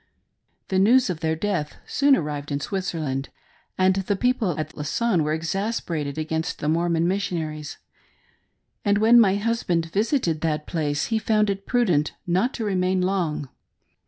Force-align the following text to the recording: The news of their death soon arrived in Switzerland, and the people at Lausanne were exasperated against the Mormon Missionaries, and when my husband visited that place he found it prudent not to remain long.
The 0.69 0.79
news 0.79 1.11
of 1.11 1.19
their 1.19 1.35
death 1.35 1.75
soon 1.85 2.15
arrived 2.15 2.51
in 2.51 2.59
Switzerland, 2.59 3.29
and 3.77 3.97
the 3.97 4.15
people 4.15 4.57
at 4.59 4.75
Lausanne 4.75 5.23
were 5.23 5.31
exasperated 5.31 6.17
against 6.17 6.57
the 6.57 6.67
Mormon 6.67 7.07
Missionaries, 7.07 7.77
and 8.83 8.97
when 8.97 9.19
my 9.19 9.35
husband 9.35 9.91
visited 9.91 10.41
that 10.41 10.65
place 10.65 11.05
he 11.13 11.19
found 11.19 11.51
it 11.51 11.67
prudent 11.67 12.13
not 12.25 12.51
to 12.55 12.65
remain 12.65 12.99
long. 13.01 13.49